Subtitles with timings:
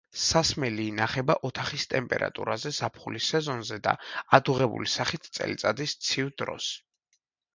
[0.19, 3.93] სასმელი ინახება ოთახის ტემპერატურაზე ზაფხულის სეზონზე და
[4.39, 6.71] ადუღებული სახით წელიწადის ცივ დროს.